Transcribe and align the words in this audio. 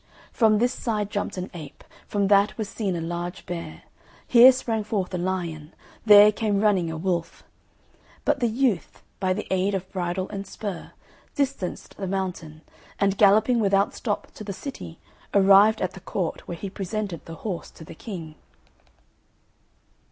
From 0.31 0.57
this 0.57 0.73
side 0.73 1.11
jumped 1.11 1.37
an 1.37 1.51
ape, 1.53 1.83
from 2.07 2.27
that 2.29 2.57
was 2.57 2.67
seen 2.67 2.95
a 2.95 3.01
large 3.01 3.45
bear; 3.45 3.83
here 4.25 4.51
sprang 4.51 4.83
forth 4.83 5.13
a 5.13 5.17
lion, 5.19 5.75
there 6.07 6.31
came 6.31 6.59
running 6.61 6.89
a 6.89 6.97
wolf. 6.97 7.43
But 8.25 8.39
the 8.39 8.47
youth, 8.47 9.03
by 9.19 9.33
the 9.33 9.45
aid 9.51 9.75
of 9.75 9.87
bridle 9.91 10.27
and 10.29 10.47
spur, 10.47 10.93
distanced 11.35 11.97
the 11.97 12.07
mountain, 12.07 12.61
and 12.99 13.15
galloping 13.15 13.59
without 13.59 13.93
stop 13.93 14.31
to 14.33 14.43
the 14.43 14.53
city, 14.53 14.97
arrived 15.35 15.83
at 15.83 15.91
the 15.91 15.99
Court, 15.99 16.47
where 16.47 16.57
he 16.57 16.67
presented 16.67 17.23
the 17.25 17.35
horse 17.45 17.69
to 17.69 17.85
the 17.85 17.93
King. 17.93 18.33